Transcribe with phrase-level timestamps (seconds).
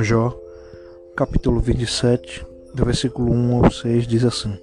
[0.00, 0.32] Jó,
[1.16, 4.56] capítulo 27, do versículo 1 ao 6, diz assim: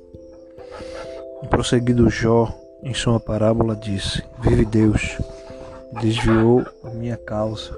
[1.43, 2.47] E prosseguido Jó,
[2.81, 5.17] em sua parábola, disse: Vive Deus,
[6.01, 7.77] desviou a minha causa,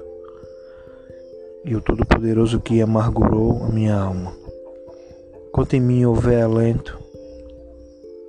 [1.64, 4.32] e o Todo-Poderoso que amargurou a minha alma.
[5.50, 6.96] Quanto em mim houver alento,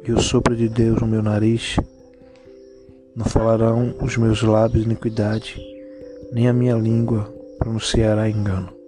[0.04, 1.76] e o sopro de Deus no meu nariz,
[3.16, 5.62] não falarão os meus lábios iniquidade,
[6.32, 8.79] nem a minha língua pronunciará engano.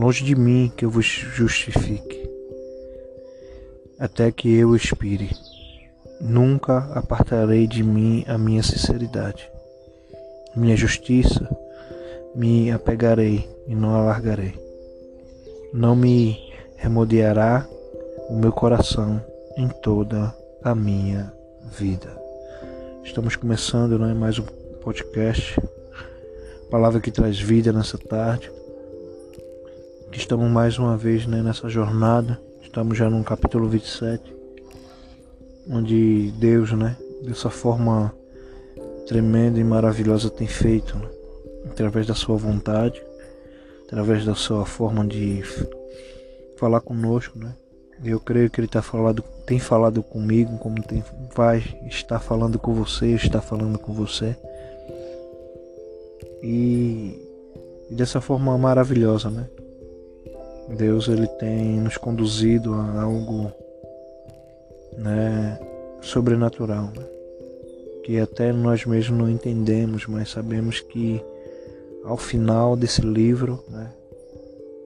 [0.00, 2.26] Longe de mim que eu vos justifique,
[3.98, 5.28] até que eu expire.
[6.18, 9.52] Nunca apartarei de mim a minha sinceridade.
[10.56, 11.46] Minha justiça
[12.34, 14.54] me apegarei e não alargarei.
[15.74, 17.68] Não me remodeará
[18.30, 19.22] o meu coração
[19.58, 21.30] em toda a minha
[21.78, 22.08] vida.
[23.04, 24.46] Estamos começando né, mais um
[24.80, 25.60] podcast,
[26.70, 28.59] palavra que traz vida nessa tarde.
[30.12, 34.34] Estamos mais uma vez né, nessa jornada, estamos já no capítulo 27,
[35.70, 38.12] onde Deus, né, dessa forma
[39.06, 41.08] tremenda e maravilhosa, tem feito, né,
[41.70, 43.00] através da Sua vontade,
[43.86, 45.42] através da Sua forma de
[46.58, 47.54] falar conosco, né,
[48.04, 51.04] eu creio que ele tá falado, tem falado comigo, como tem,
[51.36, 54.34] vai estar falando com você, está falando com você.
[56.42, 57.14] E,
[57.90, 59.46] e dessa forma maravilhosa, né?
[60.76, 63.52] Deus ele tem nos conduzido a algo
[64.96, 65.58] né,
[66.00, 67.04] sobrenatural, né?
[68.04, 71.22] que até nós mesmos não entendemos, mas sabemos que
[72.04, 73.90] ao final desse livro, né,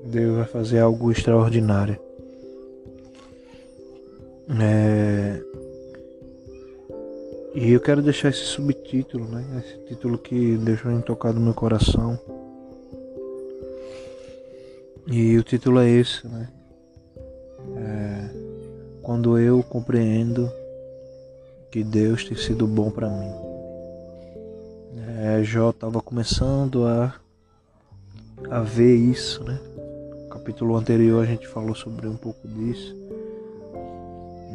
[0.05, 1.99] Deus vai fazer algo extraordinário.
[4.61, 5.41] É...
[7.55, 9.63] E eu quero deixar esse subtítulo, né?
[9.65, 12.19] Esse título que deixou em tocado no meu coração.
[15.07, 16.49] E o título é esse, né?
[17.77, 18.31] É...
[19.03, 20.51] Quando eu compreendo
[21.71, 23.33] que Deus tem sido bom para mim.
[25.19, 27.15] É, Jó estava começando a,
[28.51, 29.61] a ver isso, né?
[30.23, 33.05] No capítulo anterior a gente falou sobre um pouco disso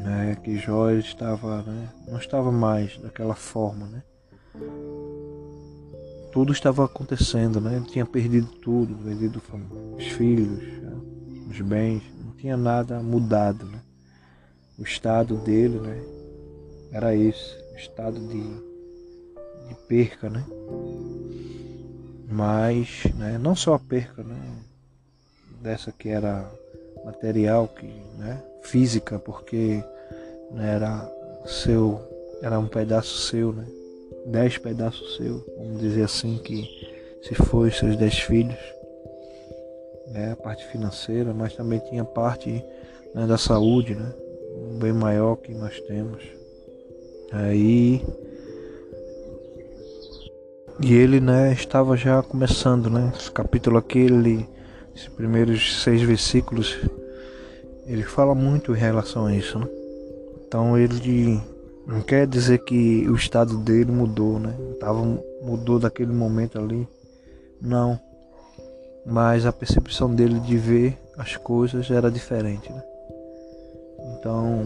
[0.04, 4.04] né, que Jó estava, né, não estava mais daquela forma, né?
[6.32, 7.76] Tudo estava acontecendo, né?
[7.76, 9.42] Ele tinha perdido tudo, perdido
[10.00, 10.92] os filhos, né,
[11.50, 13.82] os bens, não tinha nada mudado, né?
[14.78, 16.02] O estado dele, né,
[16.94, 18.42] era esse, o estado de,
[19.68, 20.46] de perca, né?
[22.32, 24.40] Mas, né, não só a perca, né,
[25.62, 26.50] dessa que era
[27.04, 29.84] material, que, né, física, porque
[30.52, 31.12] né, era
[31.46, 32.00] seu,
[32.42, 33.66] era um pedaço seu, né?
[34.26, 36.70] Dez pedaços seu, vamos dizer assim, que
[37.24, 38.58] se foi seus dez filhos,
[40.10, 40.32] né?
[40.34, 42.64] A parte financeira, mas também tinha parte
[43.14, 44.14] né, da saúde, né?
[44.72, 46.24] Um bem maior que nós temos.
[47.32, 48.04] Aí
[50.82, 53.12] e ele, né, estava já começando, né?
[53.14, 54.08] Esse capítulo aqui,
[54.96, 56.80] esses primeiros seis versículos,
[57.86, 59.68] ele fala muito em relação a isso, né?
[60.48, 61.38] Então ele
[61.86, 64.56] não quer dizer que o estado dele mudou, né?
[64.80, 65.04] Tava,
[65.42, 66.88] mudou daquele momento ali.
[67.62, 68.00] Não.
[69.06, 72.84] Mas a percepção dele de ver as coisas era diferente, né?
[74.18, 74.64] Então,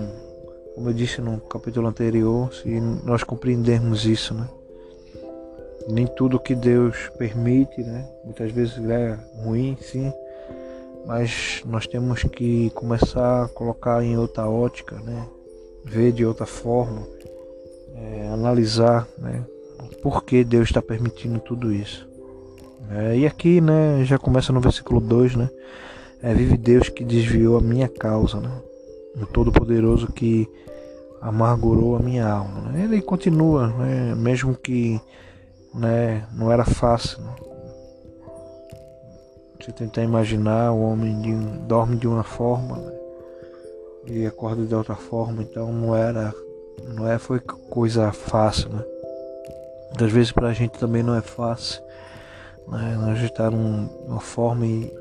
[0.75, 4.47] como eu disse no capítulo anterior, se nós compreendermos isso, né?
[5.87, 8.07] Nem tudo que Deus permite, né?
[8.23, 10.11] Muitas vezes é ruim, sim,
[11.05, 15.27] mas nós temos que começar a colocar em outra ótica, né?
[15.83, 17.05] ver de outra forma,
[17.95, 19.45] é, analisar né?
[20.01, 22.07] por que Deus está permitindo tudo isso.
[22.91, 25.49] É, e aqui né, já começa no versículo 2, né?
[26.21, 28.49] É, vive Deus que desviou a minha causa, né?
[29.21, 30.47] O Todo-Poderoso que
[31.23, 32.71] amargurou a minha alma.
[32.71, 32.83] Né?
[32.83, 34.13] Ele continua, né?
[34.15, 34.99] mesmo que
[35.73, 37.21] né, não era fácil.
[37.21, 37.35] Né?
[39.59, 41.33] Você tentar imaginar o homem de,
[41.65, 42.93] dorme de uma forma né?
[44.07, 46.33] e acorda de outra forma, então não era,
[46.95, 48.83] não é foi coisa fácil, né?
[49.97, 51.81] Às vezes para a gente também não é fácil,
[52.67, 52.97] né?
[52.99, 54.91] Nós estar numa forma e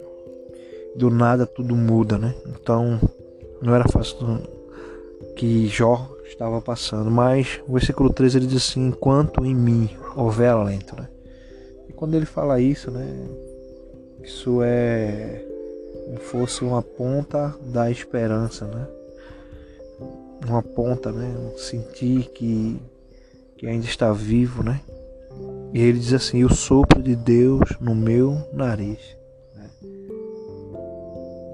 [0.97, 2.35] do nada tudo muda, né?
[2.47, 3.00] Então
[3.61, 4.41] não era fácil
[5.37, 10.50] que Jó estava passando, mas o versículo 13 ele diz assim: enquanto em mim houver
[10.50, 11.09] alento, né?
[11.88, 13.06] E quando ele fala isso, né?
[14.23, 15.47] Isso é
[16.12, 18.87] como fosse uma ponta da esperança, né?
[20.47, 21.35] Uma ponta, né?
[21.56, 22.79] Sentir que,
[23.56, 24.81] que ainda está vivo, né?
[25.73, 29.17] E ele diz assim: o sopro de Deus no meu nariz.
[29.55, 29.71] Né?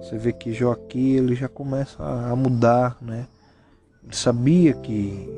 [0.02, 3.28] Você vê que Jó aqui ele já começa a mudar, né?
[4.02, 5.28] Ele sabia que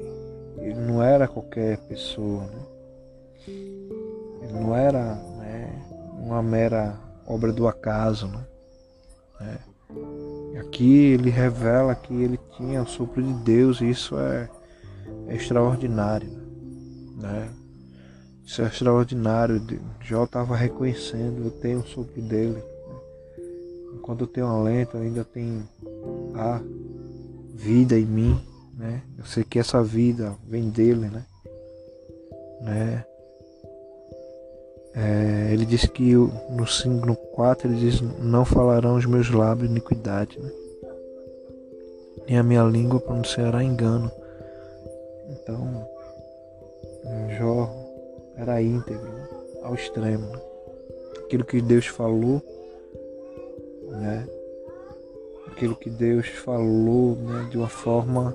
[0.58, 2.62] ele não era qualquer pessoa, né?
[4.42, 5.82] Ele não era né,
[6.18, 8.44] uma mera obra do acaso, né?
[9.40, 9.70] É.
[10.60, 14.48] Aqui ele revela que ele tinha o sopro de Deus e isso é,
[15.26, 16.30] é extraordinário,
[17.16, 17.50] né?
[18.44, 19.60] Isso é extraordinário.
[20.00, 22.62] Jó estava reconhecendo, eu tenho o sopro dele.
[23.94, 25.62] Enquanto eu tenho alento, ainda tem
[26.34, 26.60] a
[27.54, 28.40] vida em mim,
[28.76, 29.02] né?
[29.18, 31.24] Eu sei que essa vida vem dele, né?
[32.60, 33.04] né?
[34.94, 39.70] É, ele diz que no 5, no 4, ele diz: Não falarão os meus lábios
[39.70, 40.50] iniquidade, né?
[42.30, 44.10] nem a minha língua pronunciará engano.
[45.28, 45.88] Então,
[47.38, 47.68] Jó
[48.40, 49.10] era íntegro
[49.62, 50.32] ao extremo.
[51.24, 52.42] Aquilo que Deus falou,
[53.88, 54.26] né?
[55.46, 57.48] aquilo que Deus falou né?
[57.50, 58.34] de uma forma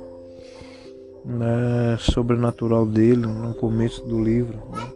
[1.25, 1.97] né?
[1.99, 4.57] sobrenatural dele no começo do livro.
[4.71, 4.91] Né?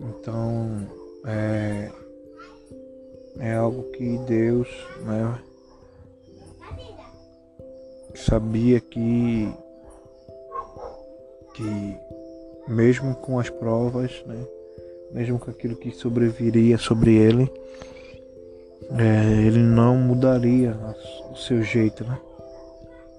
[0.00, 0.86] Então
[1.26, 1.90] é,
[3.40, 4.68] é algo que Deus
[5.00, 5.38] né,
[8.14, 9.52] sabia que,
[11.56, 11.96] que
[12.68, 14.46] mesmo com as provas, né,
[15.12, 17.50] mesmo com aquilo que sobreviria sobre ele,
[18.90, 20.76] é, ele não mudaria
[21.32, 22.18] o seu jeito, né?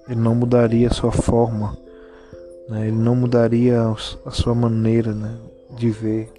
[0.07, 1.75] Ele não mudaria a sua forma,
[2.69, 2.87] né?
[2.87, 3.81] ele não mudaria
[4.25, 5.35] a sua maneira né,
[5.75, 6.31] de ver.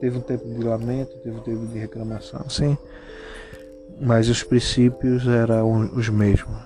[0.00, 2.78] Teve um tempo de lamento, teve um tempo de reclamação, sim,
[4.00, 6.56] mas os princípios eram os mesmos.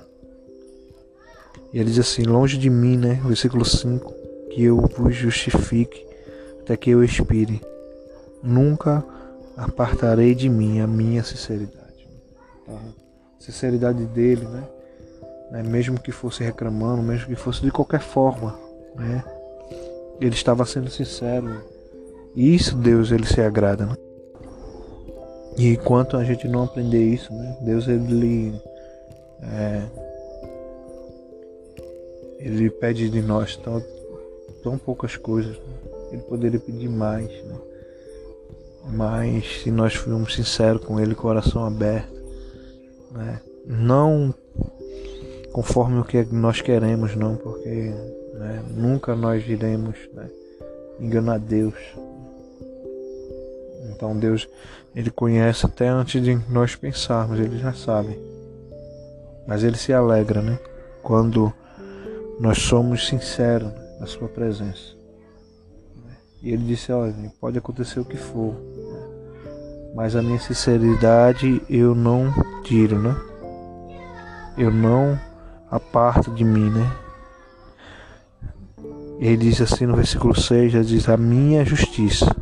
[1.72, 3.20] E ele diz assim: Longe de mim, né?
[3.24, 4.23] Versículo 5:
[4.54, 6.06] Que eu vos justifique
[6.60, 7.60] até que eu expire.
[8.42, 9.04] Nunca
[9.56, 12.08] apartarei de mim a minha sinceridade.
[12.62, 12.78] Então,
[13.38, 14.64] sinceridade dele, né?
[15.50, 15.62] né?
[15.62, 18.58] Mesmo que fosse reclamando, mesmo que fosse de qualquer forma,
[18.94, 19.24] né?
[20.20, 21.62] Ele estava sendo sincero
[22.34, 23.96] e isso Deus ele se agrada, né?
[25.56, 27.56] E enquanto a gente não aprender isso, né?
[27.60, 28.60] Deus ele
[29.42, 29.82] é,
[32.38, 33.82] ele pede de nós tão,
[34.64, 35.56] tão poucas coisas.
[35.56, 35.74] Né?
[36.12, 37.56] Ele poderia pedir mais, né?
[38.86, 42.12] Mas se nós formos sinceros com ele, coração aberto,
[43.12, 43.40] né?
[43.66, 44.34] Não
[45.52, 47.94] conforme o que nós queremos, não, porque
[48.34, 48.64] né?
[48.70, 50.28] nunca nós iremos né?
[50.98, 51.74] enganar Deus.
[53.90, 54.48] Então Deus,
[54.94, 58.18] ele conhece até antes de nós pensarmos, ele já sabe.
[59.46, 60.58] Mas ele se alegra, né?
[61.02, 61.52] Quando
[62.40, 64.96] nós somos sinceros sua presença.
[66.42, 68.54] E ele disse, olha, pode acontecer o que for,
[69.94, 73.16] mas a minha sinceridade eu não tiro, né?
[74.58, 75.18] Eu não
[75.70, 76.92] aparto de mim, né?
[79.18, 82.34] Ele diz assim no versículo 6, ele diz, a minha justiça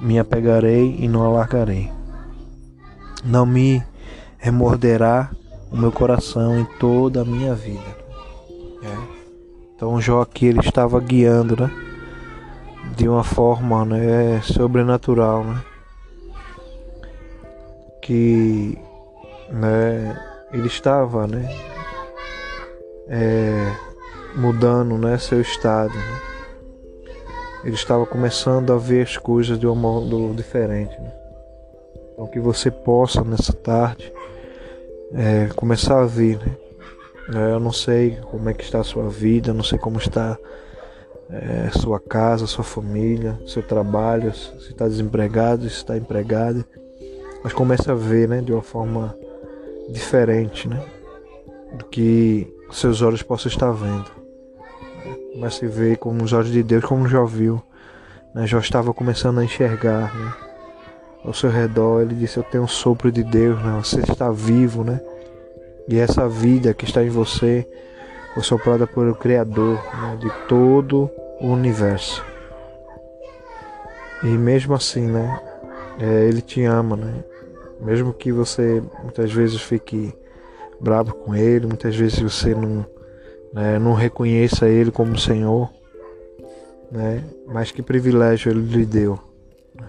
[0.00, 1.90] me apegarei e não alargarei.
[3.24, 3.82] Não me
[4.36, 5.30] remorderá
[5.70, 8.07] o meu coração em toda a minha vida.
[9.78, 11.70] Então Jó aqui ele estava guiando, né?
[12.96, 15.62] De uma forma né, sobrenatural, né?
[18.02, 18.76] Que
[19.48, 20.20] né,
[20.52, 21.48] ele estava, né?
[23.06, 23.72] É,
[24.34, 25.94] mudando né, seu estado.
[25.94, 26.20] Né?
[27.64, 31.00] ele estava começando a ver as coisas de um modo diferente.
[31.00, 31.12] Né?
[32.12, 34.12] Então que você possa nessa tarde
[35.14, 36.67] é, começar a ver, né?
[37.34, 40.38] É, eu não sei como é que está a sua vida, não sei como está
[41.30, 46.64] é, sua casa, sua família, seu trabalho, se está desempregado, se está empregado,
[47.44, 49.14] mas comece a ver, né, de uma forma
[49.90, 50.82] diferente, né,
[51.74, 54.18] do que seus olhos possam estar vendo
[55.38, 57.62] mas se vê como os olhos de Deus, como já viu.
[58.34, 58.46] Né?
[58.46, 60.34] Já estava começando a enxergar né?
[61.24, 62.02] ao seu redor.
[62.02, 63.80] Ele disse: Eu tenho um sopro de Deus, né?
[63.82, 65.00] você está vivo, né?
[65.88, 67.66] E essa vida que está em você
[68.34, 70.18] foi soprada pelo Criador né?
[70.20, 72.24] de todo o universo.
[74.22, 75.40] E mesmo assim, né?
[75.98, 77.24] É, ele te ama, né?
[77.80, 80.12] Mesmo que você muitas vezes fique
[80.80, 82.84] bravo com ele, muitas vezes você não
[83.52, 85.70] né, não reconheça Ele como Senhor,
[86.90, 89.18] né, mas que privilégio Ele lhe deu
[89.74, 89.88] né,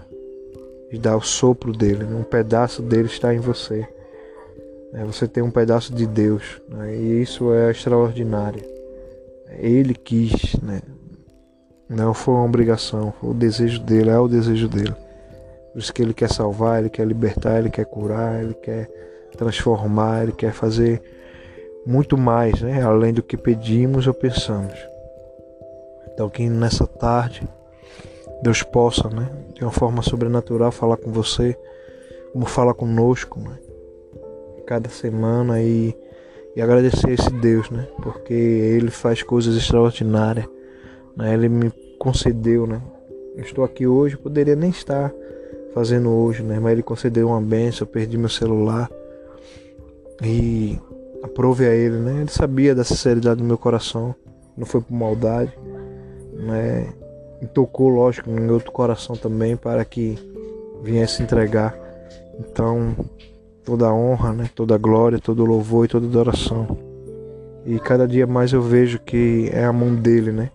[0.90, 3.86] de dar o sopro dele, né, um pedaço dele está em você.
[4.92, 8.62] Né, você tem um pedaço de Deus né, e isso é extraordinário.
[9.58, 10.80] Ele quis, né,
[11.88, 14.94] não foi uma obrigação, foi o desejo dele, é o desejo dele.
[15.72, 18.88] Por isso que ele quer salvar, ele quer libertar, ele quer curar, ele quer
[19.36, 21.00] transformar, ele quer fazer
[21.86, 22.82] muito mais, né?
[22.82, 24.74] além do que pedimos ou pensamos.
[26.12, 27.48] Então que nessa tarde
[28.42, 31.56] Deus possa, né, de uma forma sobrenatural falar com você,
[32.32, 33.58] como fala conosco, né?
[34.70, 35.92] Cada semana e,
[36.54, 37.88] e agradecer a esse Deus, né?
[38.00, 40.46] Porque ele faz coisas extraordinárias,
[41.16, 41.34] né?
[41.34, 42.80] Ele me concedeu, né?
[43.34, 45.12] Eu estou aqui hoje, poderia nem estar
[45.74, 46.60] fazendo hoje, né?
[46.60, 48.88] Mas ele concedeu uma benção, eu perdi meu celular
[50.22, 50.78] e
[51.20, 52.20] aprove a ele, né?
[52.20, 54.14] Ele sabia da sinceridade do meu coração,
[54.56, 55.52] não foi por maldade,
[56.32, 56.92] né?
[57.42, 60.16] Me tocou, lógico, no meu outro coração também para que
[60.80, 61.76] viesse entregar.
[62.38, 62.94] Então,
[63.64, 64.50] toda a honra, né?
[64.54, 66.78] toda a glória, todo o louvor e toda a adoração.
[67.64, 70.50] E cada dia mais eu vejo que é a mão dele, né?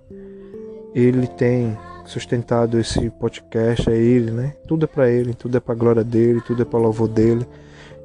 [0.93, 4.55] Ele tem sustentado esse podcast, é ele, né?
[4.67, 7.07] Tudo é para ele, tudo é para a glória dele, tudo é para o louvor
[7.07, 7.45] dele.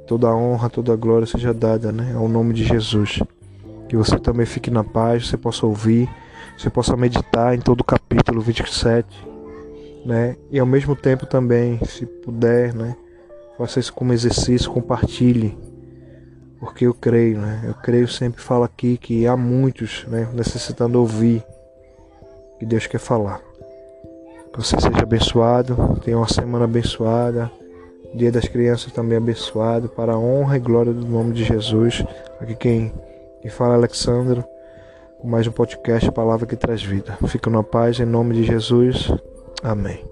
[0.07, 2.15] Toda a honra, toda a glória seja dada, né?
[2.17, 3.23] Ao nome de Jesus.
[3.89, 6.09] Que você também fique na paz, você possa ouvir,
[6.59, 9.07] você possa meditar em todo o capítulo 27,
[10.05, 10.37] né?
[10.51, 12.97] E ao mesmo tempo também, se puder, né?
[13.61, 15.55] Faça isso como exercício, compartilhe.
[16.59, 17.61] Porque eu creio, né?
[17.67, 21.45] Eu creio, sempre falo aqui que há muitos, né, necessitando ouvir
[22.59, 23.39] que Deus quer falar.
[24.51, 27.51] Que você seja abençoado, tenha uma semana abençoada.
[28.15, 32.03] Dia das Crianças também abençoado, para a honra e glória do nome de Jesus.
[32.41, 32.95] Aqui quem,
[33.43, 34.43] quem fala é Alexandro,
[35.19, 37.19] com mais um podcast, Palavra que Traz Vida.
[37.29, 39.13] Fica na paz, em nome de Jesus.
[39.63, 40.10] Amém.